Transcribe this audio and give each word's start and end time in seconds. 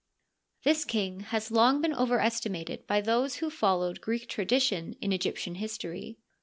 This 0.63 0.83
king 0.83 1.19
has 1.19 1.51
long 1.51 1.79
been 1.79 1.93
overestimated 1.93 2.87
by 2.87 3.01
those 3.01 3.35
who 3.35 3.51
followed 3.51 4.01
Greek 4.01 4.27
tradition 4.27 4.95
in 4.99 5.13
Egyptian 5.13 5.53
history. 5.53 6.17